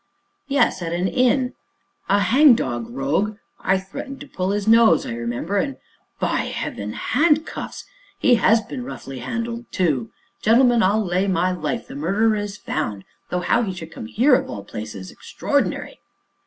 [0.47, 1.53] yes, at an inn
[2.09, 5.77] a hang dog rogue I threatened to pull his nose, I remember, and
[6.19, 6.93] by Heaven!
[6.93, 7.85] handcuffs!
[8.17, 10.09] He has been roughly handled, too!
[10.41, 14.33] Gentlemen, I'll lay my life the murderer is found though how he should come here
[14.33, 15.99] of all places extraordinary.